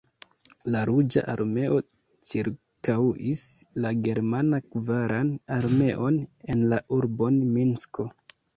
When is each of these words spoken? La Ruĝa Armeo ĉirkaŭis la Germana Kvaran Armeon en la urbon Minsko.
La 0.75 0.79
Ruĝa 0.89 1.21
Armeo 1.33 1.75
ĉirkaŭis 2.31 3.43
la 3.85 3.93
Germana 4.09 4.63
Kvaran 4.71 5.31
Armeon 5.59 6.21
en 6.57 6.67
la 6.75 6.83
urbon 7.01 7.43
Minsko. 7.55 8.11